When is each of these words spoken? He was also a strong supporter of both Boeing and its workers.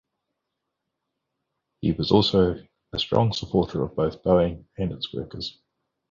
He 1.81 1.91
was 1.91 2.11
also 2.11 2.55
a 2.91 2.97
strong 2.97 3.33
supporter 3.33 3.83
of 3.83 3.95
both 3.95 4.23
Boeing 4.23 4.65
and 4.75 4.91
its 4.93 5.13
workers. 5.13 5.59